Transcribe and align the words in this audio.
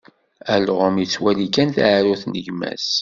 Alɣem 0.53 0.95
ittwali 1.03 1.47
kan 1.53 1.69
taɛrurt 1.75 2.23
n 2.27 2.33
gma-s. 2.45 2.89